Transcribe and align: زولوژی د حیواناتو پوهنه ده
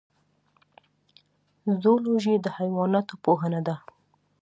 زولوژی 1.81 2.35
د 2.41 2.47
حیواناتو 2.57 3.13
پوهنه 3.23 3.61
ده 3.67 3.75